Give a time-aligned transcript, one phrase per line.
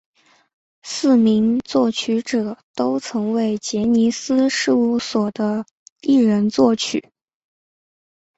[0.81, 5.63] 四名作曲者都曾为杰尼斯事务所的
[6.01, 7.11] 艺人作曲。